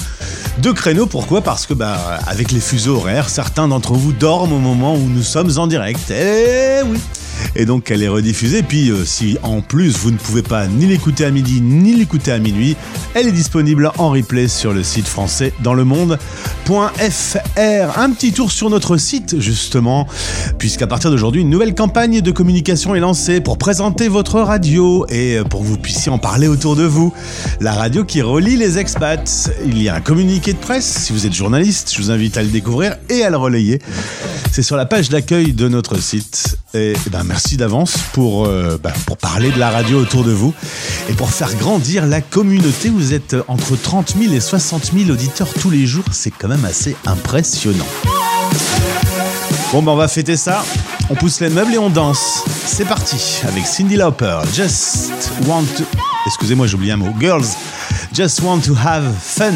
[0.56, 1.42] Deux créneaux, pourquoi?
[1.42, 5.22] Parce que, bah, avec les fuseaux horaires, certains d'entre vous dorment au moment où nous
[5.22, 6.10] sommes en direct.
[6.10, 6.98] Eh oui
[7.56, 8.62] et donc elle est rediffusée.
[8.62, 12.32] Puis euh, si en plus vous ne pouvez pas ni l'écouter à midi ni l'écouter
[12.32, 12.76] à minuit,
[13.14, 16.18] elle est disponible en replay sur le site français dans le monde.fr.
[17.98, 20.06] Un petit tour sur notre site justement,
[20.58, 25.38] puisqu'à partir d'aujourd'hui une nouvelle campagne de communication est lancée pour présenter votre radio et
[25.50, 27.12] pour que vous puissiez en parler autour de vous.
[27.60, 29.50] La radio qui relie les expats.
[29.66, 30.84] Il y a un communiqué de presse.
[30.84, 33.80] Si vous êtes journaliste, je vous invite à le découvrir et à le relayer.
[34.52, 36.58] C'est sur la page d'accueil de notre site.
[36.74, 40.32] Et, eh ben, merci d'avance pour, euh, bah, pour parler de la radio autour de
[40.32, 40.54] vous
[41.08, 42.90] et pour faire grandir la communauté.
[42.90, 46.04] Vous êtes entre 30 000 et 60 000 auditeurs tous les jours.
[46.12, 47.86] C'est quand même assez impressionnant.
[49.72, 50.64] Bon, ben, on va fêter ça.
[51.10, 52.44] On pousse les meubles et on danse.
[52.64, 54.40] C'est parti avec Cindy Lauper.
[54.54, 55.12] Just
[55.46, 55.84] want to.
[56.26, 57.12] Excusez-moi, j'ai oublié un mot.
[57.20, 57.56] Girls,
[58.12, 59.52] just want to have fun.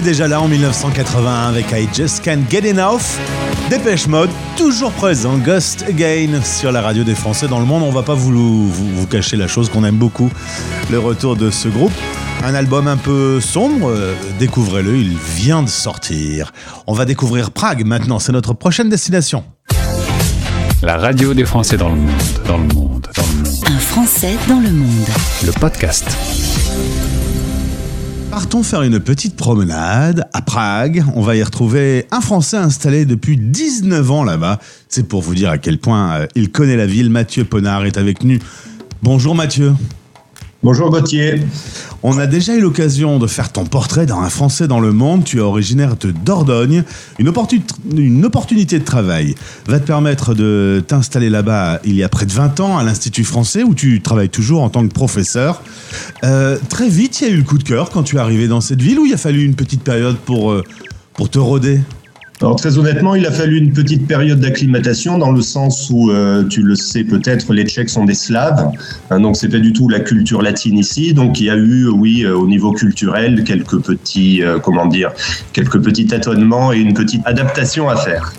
[0.00, 3.18] Déjà là en 1981 avec I Just Can't Get Enough.
[3.68, 7.82] Dépêche Mode, toujours présent, Ghost Again sur la radio des Français dans le monde.
[7.82, 10.30] On va pas vous, vous, vous cacher la chose qu'on aime beaucoup,
[10.90, 11.92] le retour de ce groupe.
[12.42, 16.52] Un album un peu sombre, euh, découvrez-le, il vient de sortir.
[16.86, 19.44] On va découvrir Prague maintenant, c'est notre prochaine destination.
[20.82, 22.10] La radio des Français dans le monde,
[22.46, 23.64] dans le monde, dans le monde.
[23.66, 25.08] Un Français dans le monde.
[25.44, 26.06] Le podcast.
[28.32, 31.04] Partons faire une petite promenade à Prague.
[31.14, 34.58] On va y retrouver un Français installé depuis 19 ans là-bas.
[34.88, 37.10] C'est pour vous dire à quel point euh, il connaît la ville.
[37.10, 38.38] Mathieu Ponard est avec nous.
[39.02, 39.74] Bonjour Mathieu.
[40.64, 41.40] Bonjour Gauthier.
[42.04, 45.24] On a déjà eu l'occasion de faire ton portrait dans Un Français dans le monde.
[45.24, 46.84] Tu es originaire de Dordogne.
[47.18, 49.34] Une opportunité de travail
[49.66, 53.24] va te permettre de t'installer là-bas il y a près de 20 ans à l'Institut
[53.24, 55.64] français où tu travailles toujours en tant que professeur.
[56.22, 58.46] Euh, très vite, il y a eu le coup de cœur quand tu es arrivé
[58.46, 60.62] dans cette ville où il a fallu une petite période pour, euh,
[61.14, 61.80] pour te roder.
[62.42, 66.42] Alors très honnêtement, il a fallu une petite période d'acclimatation dans le sens où, euh,
[66.42, 68.68] tu le sais peut-être, les Tchèques sont des Slaves,
[69.10, 71.14] hein, donc c'est pas du tout la culture latine ici.
[71.14, 75.12] Donc il y a eu, oui, euh, au niveau culturel, quelques petits, euh, comment dire,
[75.52, 78.32] quelques petits tâtonnements et une petite adaptation à faire.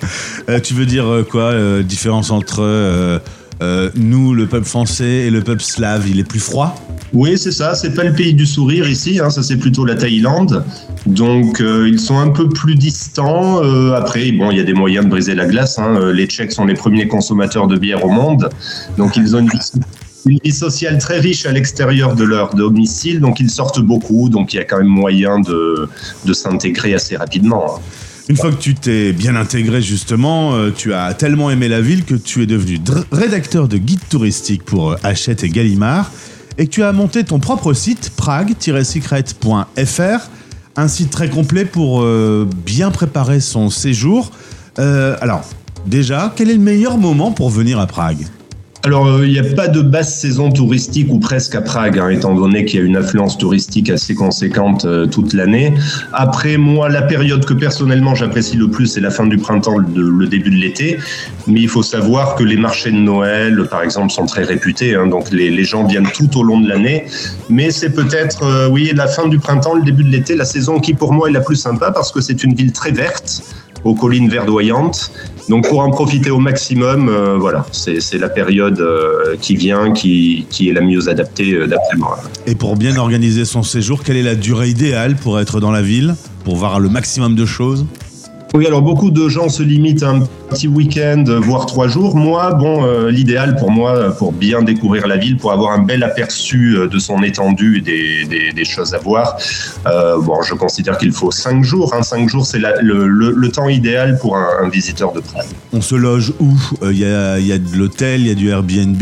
[0.63, 3.21] Tu veux dire quoi Différence entre
[3.95, 6.09] nous, le peuple français, et le peuple slave?
[6.09, 6.75] Il est plus froid?
[7.13, 7.75] Oui, c'est ça.
[7.75, 9.19] C'est pas le pays du sourire ici.
[9.19, 10.63] Hein, ça, c'est plutôt la Thaïlande.
[11.05, 13.63] Donc, euh, ils sont un peu plus distants.
[13.63, 15.77] Euh, après, bon, il y a des moyens de briser la glace.
[15.77, 15.95] Hein.
[15.95, 18.49] Euh, Les Tchèques sont les premiers consommateurs de bière au monde.
[18.97, 19.49] Donc, ils ont une
[20.25, 23.19] vie, sociale très riche à l'extérieur de leur domicile.
[23.19, 24.29] Donc, ils sortent beaucoup.
[24.29, 25.87] Donc, il y a quand même moyen de,
[26.25, 27.75] de s'intégrer assez rapidement.
[27.75, 27.79] hein.
[28.29, 32.15] Une fois que tu t'es bien intégré justement, tu as tellement aimé la ville que
[32.15, 32.79] tu es devenu
[33.11, 36.09] rédacteur de guide touristique pour Hachette et Gallimard
[36.57, 40.29] et que tu as monté ton propre site prague-secret.fr,
[40.75, 44.31] un site très complet pour euh, bien préparer son séjour.
[44.79, 45.45] Euh, alors,
[45.85, 48.25] déjà, quel est le meilleur moment pour venir à Prague?
[48.85, 52.09] Alors, euh, il n'y a pas de basse saison touristique ou presque à Prague, hein,
[52.09, 55.73] étant donné qu'il y a une affluence touristique assez conséquente euh, toute l'année.
[56.11, 60.27] Après, moi, la période que personnellement j'apprécie le plus, c'est la fin du printemps, le,
[60.27, 60.99] début de l'été.
[61.47, 64.95] Mais il faut savoir que les marchés de Noël, par exemple, sont très réputés.
[64.95, 67.05] hein, donc, les, les gens viennent tout au long de l'année.
[67.49, 70.81] Mais c'est peut-être, euh, oui, la fin du printemps, le début de l'été, la saison
[70.81, 73.43] qui pour moi est la plus sympa parce que c'est une ville très verte
[73.83, 75.11] aux collines verdoyantes.
[75.49, 80.45] Donc pour en profiter au maximum, euh, voilà, c'est la période euh, qui vient qui,
[80.49, 82.17] qui est la mieux adaptée euh, d'après moi.
[82.47, 85.81] Et pour bien organiser son séjour, quelle est la durée idéale pour être dans la
[85.81, 86.15] ville,
[86.45, 87.85] pour voir le maximum de choses?
[88.55, 90.19] Oui, alors beaucoup de gens se limitent à un
[90.51, 92.15] petit week-end, euh, voire trois jours.
[92.15, 95.79] Moi, bon, euh, l'idéal pour moi, euh, pour bien découvrir la ville, pour avoir un
[95.81, 99.37] bel aperçu de son étendue et des, des, des choses à voir,
[99.87, 101.95] euh, bon, je considère qu'il faut cinq jours.
[101.95, 102.03] Hein.
[102.03, 105.47] Cinq jours, c'est le, le, le temps idéal pour un, un visiteur de Prague.
[105.73, 106.53] On se loge où?
[106.83, 109.01] Il y, a, y a de l'hôtel, il y a du Airbnb?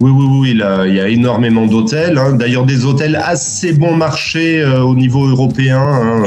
[0.00, 2.16] Oui, oui, oui, là, il y a énormément d'hôtels.
[2.16, 2.34] hein.
[2.34, 6.22] D'ailleurs, des hôtels assez bon marché euh, au niveau européen, hein,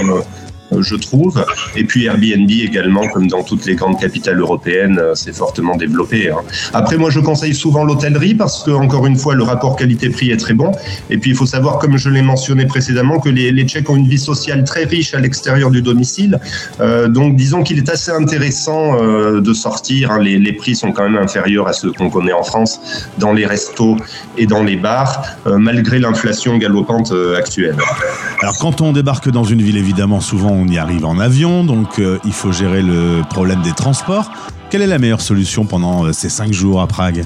[0.80, 1.43] je trouve.
[1.76, 6.30] Et puis Airbnb également, comme dans toutes les grandes capitales européennes, euh, c'est fortement développé.
[6.30, 6.41] hein.
[6.74, 10.38] Après, moi, je conseille souvent l'hôtellerie parce que, encore une fois, le rapport qualité-prix est
[10.38, 10.72] très bon.
[11.09, 14.07] Et puis, il faut savoir, comme je l'ai mentionné précédemment, que les, Tchèques ont une
[14.07, 16.39] vie sociale très riche à l'extérieur du domicile.
[16.80, 20.11] Euh, donc, disons qu'il est assez intéressant euh, de sortir.
[20.11, 20.19] hein.
[20.19, 22.80] Les, prix sont quand même inférieurs à ceux qu'on connaît en France
[23.17, 23.95] dans les restos
[24.38, 27.78] et dans les bars, euh, malgré l'inflation galopante euh, actuelle.
[28.41, 31.99] Alors quand on débarque dans une ville, évidemment, souvent on y arrive en avion, donc
[31.99, 34.32] euh, il faut gérer le problème des transports.
[34.70, 37.26] Quelle est la meilleure solution pendant euh, ces cinq jours à Prague?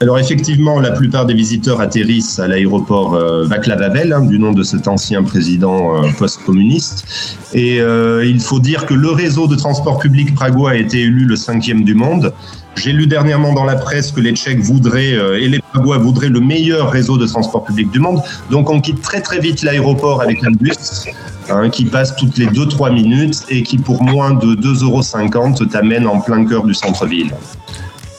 [0.00, 4.52] Alors effectivement, la plupart des visiteurs atterrissent à l'aéroport euh, Václav Havel, hein, du nom
[4.52, 7.06] de cet ancien président euh, post-communiste.
[7.54, 11.36] Et il faut dire que le réseau de transport public pragois a été élu le
[11.36, 12.34] cinquième du monde.
[12.76, 16.28] J'ai lu dernièrement dans la presse que les Tchèques voudraient euh, et les Pragois voudraient
[16.28, 18.20] le meilleur réseau de transport public du monde.
[18.50, 21.06] Donc on quitte très très vite l'aéroport avec un bus
[21.48, 26.06] hein, qui passe toutes les 2-3 minutes et qui pour moins de 2,50 euros t'amène
[26.06, 27.32] en plein cœur du centre-ville.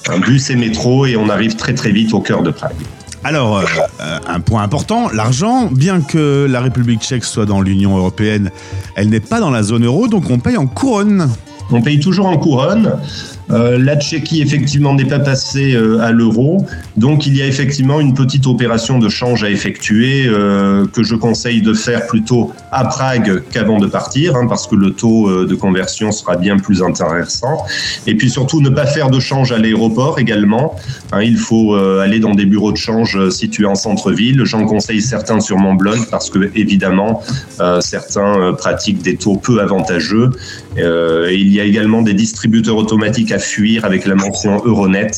[0.10, 2.76] Un bus et métro et on arrive très très vite au cœur de Prague.
[3.24, 3.66] Alors, euh,
[4.00, 8.52] euh, un point important, l'argent, bien que la République tchèque soit dans l'Union européenne,
[8.96, 11.30] elle n'est pas dans la zone euro, donc on paye en couronne.
[11.72, 12.94] On paye toujours en couronne.
[13.50, 16.66] Euh, la Tchéquie, effectivement, n'est pas passée euh, à l'euro.
[16.98, 21.16] Donc, il y a effectivement une petite opération de change à effectuer euh, que je
[21.16, 25.56] conseille de faire plutôt à Prague qu'avant de partir, hein, parce que le taux de
[25.56, 27.66] conversion sera bien plus intéressant.
[28.06, 30.76] Et puis surtout, ne pas faire de change à l'aéroport également.
[31.12, 34.44] Hein, il faut aller dans des bureaux de change situés en centre-ville.
[34.44, 37.24] J'en conseille certains sur mon blog parce que, évidemment,
[37.80, 40.32] certains pratiquent des taux peu avantageux.
[40.78, 45.12] Il y a également des distributeurs automatiques à fuir avec la mention Euronet,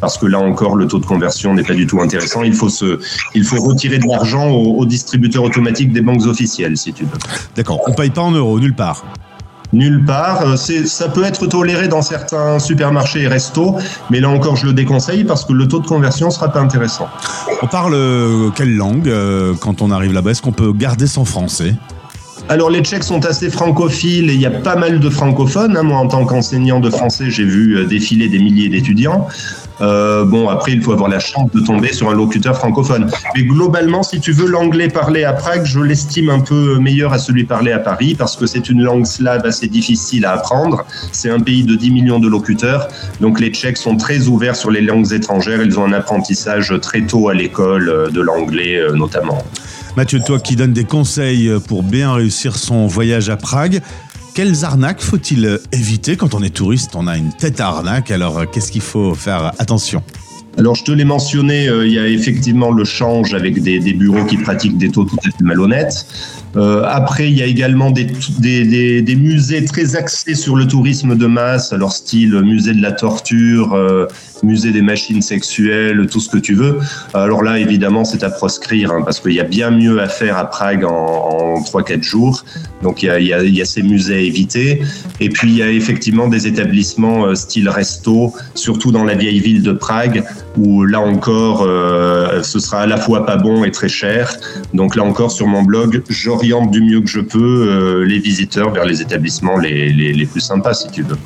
[0.00, 2.42] parce que là encore, le taux de conversion n'est pas du tout intéressant.
[2.42, 3.00] Il faut, se,
[3.34, 7.18] il faut retirer de l'argent aux, aux distributeurs automatiques des banques officielles, si tu veux.
[7.56, 9.04] D'accord, on paye pas en euros, nulle part.
[9.72, 10.40] Nulle part.
[10.46, 13.76] Euh, Ça peut être toléré dans certains supermarchés et restos,
[14.08, 17.08] mais là encore, je le déconseille parce que le taux de conversion sera pas intéressant.
[17.62, 20.30] On parle euh, quelle langue euh, quand on arrive là-bas?
[20.30, 21.74] Est-ce qu'on peut garder son français?
[22.50, 25.76] Alors les Tchèques sont assez francophiles et il y a pas mal de francophones.
[25.76, 25.82] hein.
[25.82, 29.28] Moi, en tant qu'enseignant de français, j'ai vu euh, défiler des milliers d'étudiants.
[29.82, 33.10] Euh, bon, après, il faut avoir la chance de tomber sur un locuteur francophone.
[33.36, 37.18] Mais globalement, si tu veux, l'anglais parlé à Prague, je l'estime un peu meilleur à
[37.18, 40.86] celui parlé à Paris parce que c'est une langue slave assez difficile à apprendre.
[41.12, 42.88] C'est un pays de 10 millions de locuteurs.
[43.20, 45.62] Donc les Tchèques sont très ouverts sur les langues étrangères.
[45.62, 49.44] Ils ont un apprentissage très tôt à l'école euh, de l'anglais notamment.
[49.96, 53.80] Mathieu, toi qui donnes des conseils pour bien réussir son voyage à Prague,
[54.38, 56.92] quelles arnaques faut-il éviter quand on est touriste?
[56.94, 60.00] On a une tête à arnaque, alors euh, qu'est-ce qu'il faut faire attention?
[60.56, 64.24] Alors, je te l'ai mentionné, euh, il y a effectivement le change avec des bureaux
[64.24, 66.06] qui pratiquent des taux tout à fait malhonnêtes.
[66.58, 71.72] Euh, après, il y a également des, musées très axés sur le tourisme de masse,
[71.72, 74.06] alors style musée de la torture, euh,
[74.42, 76.78] musée des machines sexuelles, tout ce que tu veux.
[77.14, 80.36] Alors là, évidemment, c'est à proscrire, hein, parce qu'il y a bien mieux à faire
[80.36, 82.44] à Prague en, en 3-4 jours.
[82.82, 84.82] Donc, il y, a, ces musées à éviter.
[85.20, 89.40] Et puis, il y a effectivement des établissements euh, style resto, surtout dans la vieille
[89.40, 90.24] ville de Prague,
[90.56, 94.36] où là encore, euh, ce sera à la fois pas bon et très cher.
[94.74, 96.02] Donc là encore, sur mon blog,
[96.70, 100.40] du mieux que je peux euh, les visiteurs vers les établissements les, les, les plus
[100.40, 101.16] sympas, si tu veux.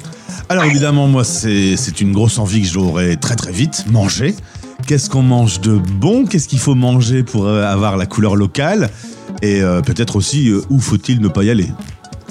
[0.49, 4.35] Alors évidemment, moi, c'est une grosse envie que j'aurais très très vite, manger.
[4.87, 6.27] Qu'est-ce qu'on mange de bon?
[6.27, 8.91] Qu'est-ce qu'il faut manger pour euh, avoir la couleur locale?
[9.41, 11.69] Et euh, peut-être aussi, où faut-il ne pas y aller?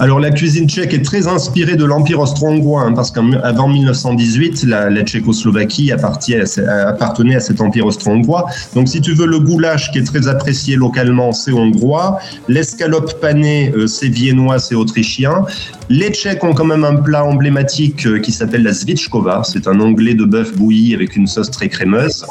[0.04, 4.90] Alors la cuisine tchèque est très inspirée de l'Empire austro-hongrois, hein, parce qu'avant 1918, la,
[4.90, 8.48] la Tchécoslovaquie appartenait à, ce- appartenait à cet Empire austro-hongrois.
[8.74, 12.18] Donc si tu veux, le goulash qui est très apprécié localement, c'est hongrois.
[12.48, 15.46] L'escalope panée, euh, c'est viennois, c'est autrichien.
[15.94, 19.42] Les Tchèques ont quand même un plat emblématique euh, qui s'appelle la zvitchkova.
[19.44, 22.26] C'est un onglet de bœuf bouilli avec une sauce très crémeuse.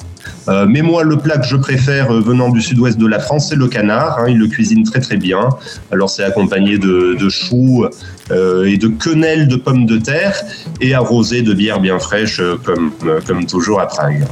[0.49, 3.51] Euh, mais moi, le plat que je préfère euh, venant du sud-ouest de la France,
[3.51, 4.19] c'est le canard.
[4.19, 4.29] hein.
[4.29, 5.51] il le cuisine très très bien.
[5.93, 7.85] Alors c'est accompagné de, choux
[8.31, 10.41] et de quenelles de pommes de terre
[10.81, 12.93] et arrosé de bière bien fraîche, comme,
[13.27, 14.25] comme toujours à Prague.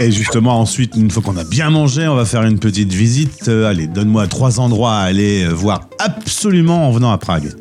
[0.00, 3.48] Et justement, ensuite, une fois qu'on a bien mangé, on va faire une petite visite.
[3.48, 7.54] Allez, donne-moi trois endroits à aller voir absolument en venant à Prague.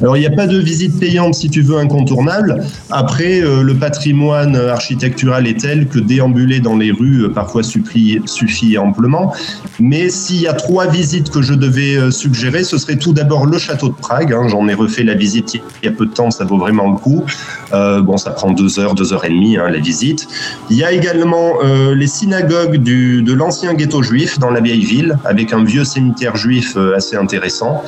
[0.00, 2.62] Alors, il n'y a pas de visite payante si tu veux incontournable.
[2.90, 8.78] Après, euh, le patrimoine architectural est tel que déambuler dans les rues euh, parfois suffit
[8.78, 9.34] amplement.
[9.80, 13.46] Mais s'il y a trois visites que je devais euh, suggérer, ce serait tout d'abord
[13.46, 14.32] le château de Prague.
[14.32, 14.46] hein.
[14.46, 16.96] J'en ai refait la visite il y a peu de temps, ça vaut vraiment le
[16.96, 17.24] coup.
[17.72, 20.26] Bon, ça prend deux heures, deux heures et demie hein, la visite.
[20.70, 21.54] Il y a également
[21.94, 26.76] les synagogues de l'ancien ghetto juif dans la vieille ville, avec un vieux cimetière juif
[26.96, 27.82] assez intéressant.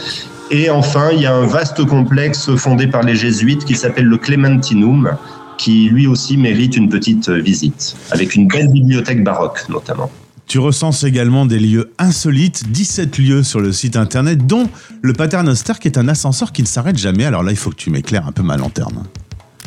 [0.53, 4.19] Et enfin, il y a un vaste complexe fondé par les jésuites qui s'appelle le
[4.19, 5.17] Clementinum,
[5.57, 10.11] qui lui aussi mérite une petite visite, avec une belle bibliothèque baroque notamment.
[10.49, 14.69] Tu recenses également des lieux insolites, 17 lieux sur le site internet, dont
[15.01, 17.25] le Paternoster qui est un ascenseur qui ne s'arrête jamais.
[17.25, 19.05] Alors là, il faut que tu m'éclaires un peu ma lanterne.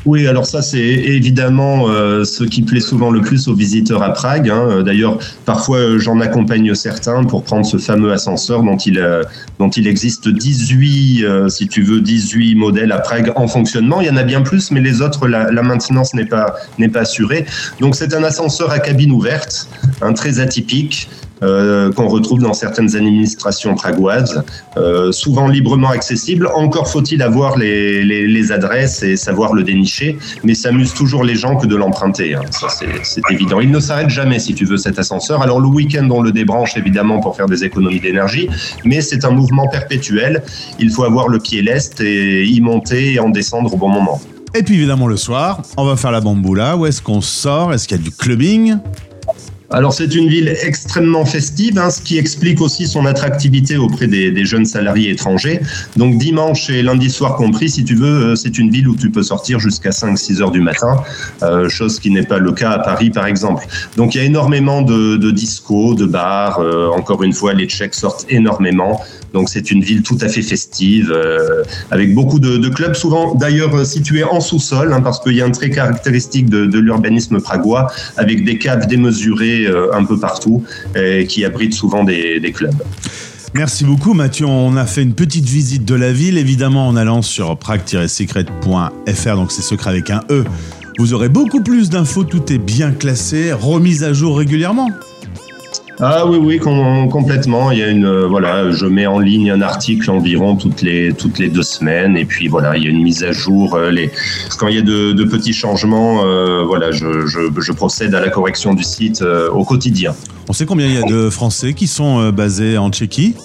[0.06, 4.12] Oui, alors ça c'est évidemment euh, ce qui plaît souvent le plus aux visiteurs à
[4.12, 4.50] Prague.
[4.50, 4.84] hein.
[4.84, 9.24] D'ailleurs, parfois euh, j'en accompagne certains pour prendre ce fameux ascenseur dont il, euh,
[9.60, 14.02] dont il existe 18, euh, si tu veux, 18 modèles à Prague en fonctionnement.
[14.02, 16.56] Il y en a bien plus, mais les autres, la, maintenance n'est pas,
[16.92, 17.46] pas assurée.
[17.80, 19.70] Donc c'est un ascenseur à cabine ouverte,
[20.02, 21.08] hein, très atypique.
[21.42, 24.44] Euh, qu'on retrouve dans certaines administrations pragoises,
[24.78, 26.48] euh, souvent librement accessible.
[26.54, 31.56] Encore faut-il avoir les, adresses et savoir le dénicher, mais ça amuse toujours les gens
[31.56, 32.36] que de l'emprunter.
[32.36, 32.42] hein.
[32.52, 33.60] Ça, c'est évident.
[33.62, 35.42] Il ne s'arrête jamais, si tu veux, cet ascenseur.
[35.42, 38.50] Alors, le week-end, on le débranche, évidemment, pour faire des économies d'énergie,
[38.86, 40.44] mais c'est un mouvement perpétuel.
[40.80, 44.22] Il faut avoir le pied leste et y monter et en descendre au bon moment.
[44.56, 46.78] Et puis évidemment le soir, on va faire la bamboula.
[46.78, 47.74] Où est-ce qu'on sort?
[47.74, 48.78] Est-ce qu'il y a du clubbing?
[49.74, 54.46] Alors c'est une ville extrêmement festive, hein, ce qui explique aussi son attractivité auprès des,
[54.46, 55.62] jeunes salariés étrangers.
[55.98, 59.10] Donc dimanche et lundi soir compris, si tu veux, euh, c'est une ville où tu
[59.10, 60.98] peux sortir jusqu'à 5-6 heures du matin,
[61.42, 63.66] euh, chose qui n'est pas le cas à Paris par exemple.
[63.98, 66.60] Donc il y a énormément de, de discos, de bars.
[66.60, 69.02] euh, encore une fois, les Tchèques sortent énormément.
[69.34, 71.12] Donc c'est une ville tout à fait festive,
[71.90, 75.50] avec beaucoup de, clubs, souvent d'ailleurs situés en sous-sol, hein, parce qu'il y a un
[75.50, 80.64] trait caractéristique de, de l'urbanisme pragois, avec des caves démesurées euh, un peu partout,
[80.96, 82.82] et qui abritent souvent des, des clubs.
[83.54, 84.48] Merci beaucoup Mathieu.
[84.48, 89.52] On a fait une petite visite de la ville, évidemment en allant sur prague-secret.fr, donc
[89.52, 90.44] c'est secret avec un E.
[90.98, 94.90] Vous aurez beaucoup plus d'infos, tout est bien classé, remise à jour régulièrement.
[96.00, 97.72] Ah oui, oui, com- complètement.
[97.72, 101.14] Il y a une, euh, voilà, je mets en ligne un article environ toutes les
[101.14, 103.76] toutes les deux semaines, et puis voilà, il y a une mise à jour.
[103.76, 104.12] euh, les,
[104.58, 108.74] quand il y a de, petits changements, euh, voilà, je, je, procède à la correction
[108.74, 110.14] du site au quotidien.
[110.50, 113.36] On sait combien il y a de Français qui sont basés en Tchéquie?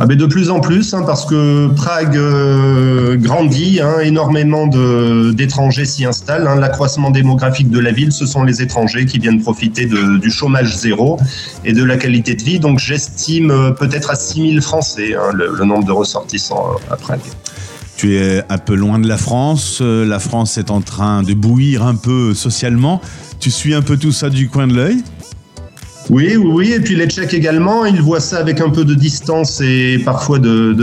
[0.00, 5.86] Ah ben de plus en plus, hein, parce que Prague euh, grandit, hein, énormément d'étrangers
[5.86, 6.46] s'y installent.
[6.46, 6.54] hein.
[6.54, 11.18] L'accroissement démographique de la ville, ce sont les étrangers qui viennent profiter du chômage zéro
[11.64, 12.60] et de la qualité de vie.
[12.60, 17.20] Donc j'estime euh, peut-être à 6000 Français hein, le, nombre de ressortissants euh, à Prague.
[17.96, 21.82] Tu es un peu loin de la France, la France est en train de bouillir
[21.82, 23.00] un peu socialement.
[23.40, 25.02] Tu suis un peu tout ça du coin de l'œil?
[26.10, 26.72] Oui, oui.
[26.72, 30.38] Et puis les Tchèques également, ils voient ça avec un peu de distance et parfois
[30.38, 30.74] de-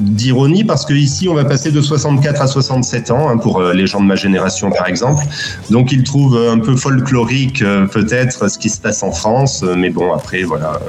[0.00, 3.86] d'ironie, parce qu'ici, on va passer de 64 à 67 ans, hein, pour euh, les
[3.86, 5.22] gens de ma génération, par exemple.
[5.70, 9.64] Donc, ils trouvent euh, un peu folklorique, euh, peut-être, ce qui se passe en France.
[9.76, 10.80] Mais bon, après, voilà.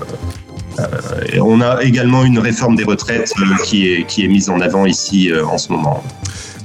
[1.41, 3.31] on a également une réforme des retraites
[3.65, 6.01] qui, est, qui est mise en avant ici en ce moment.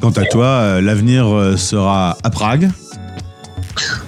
[0.01, 1.27] Quant à toi, l'avenir
[1.59, 2.71] sera à Prague.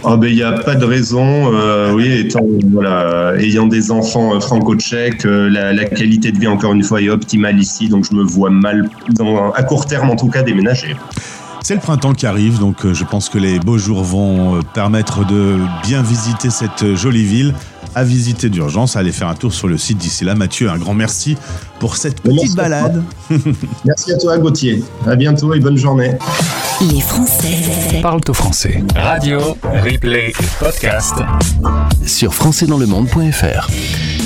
[0.02, 4.34] Oh ben il n'y a pas de raison, euh, oui, étant voilà, ayant des enfants
[4.34, 8.14] euh, franco-tchèques, euh, la, qualité de vie encore une fois est optimale ici, donc je
[8.14, 8.88] me vois mal,
[9.54, 10.96] à court terme en tout cas, déménager.
[11.62, 15.56] C'est le printemps qui arrive, donc je pense que les beaux jours vont permettre de
[15.82, 17.54] bien visiter cette jolie ville.
[17.95, 20.34] À visiter d'urgence, allez faire un tour sur le site d'ici là.
[20.34, 21.36] Mathieu, un grand merci
[21.80, 22.62] pour cette petite Merci à toi.
[22.62, 23.05] balade.
[23.84, 26.12] Merci à toi Gauthier, à bientôt et bonne journée.
[26.80, 28.82] Les Français Parle au français.
[28.95, 29.41] Radio,
[29.84, 31.14] replay, podcast.
[32.07, 34.17] Sur françaisdanslemonde.fr.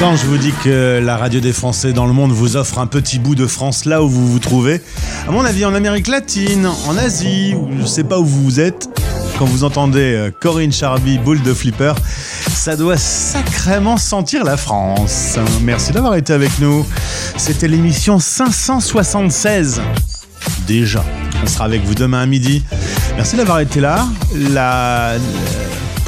[0.00, 2.86] Quand je vous dis que la radio des Français dans le monde vous offre un
[2.86, 4.82] petit bout de France là où vous vous trouvez,
[5.28, 8.88] à mon avis en Amérique latine, en Asie, je sais pas où vous êtes,
[9.38, 11.92] quand vous entendez euh, Corinne Charby, boule de flipper,
[12.48, 15.38] ça doit sacrément sentir la France.
[15.62, 16.84] Merci d'avoir été avec nous.
[17.36, 19.80] C'était l'émission 576.
[20.66, 21.04] Déjà.
[21.44, 22.64] On sera avec vous demain à midi.
[23.14, 24.08] Merci d'avoir été là.
[24.34, 25.14] La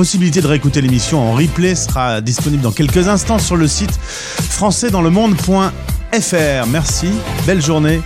[0.00, 6.66] possibilité de réécouter l'émission en replay sera disponible dans quelques instants sur le site françaisdanslemonde.fr.
[6.68, 7.10] Merci,
[7.46, 8.00] belle journée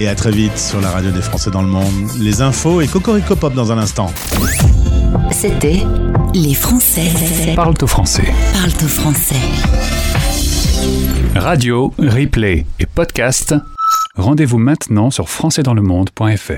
[0.00, 1.92] et à très vite sur la radio des Français dans le monde.
[2.18, 4.10] Les infos et Cocorico Pop dans un instant.
[5.30, 5.82] C'était
[6.32, 7.10] Les Français
[7.54, 8.32] Parle au français.
[8.54, 9.36] parlent au français.
[11.36, 13.54] Radio, replay et podcast.
[14.16, 16.54] Rendez-vous maintenant sur françaisdanslemonde.fr.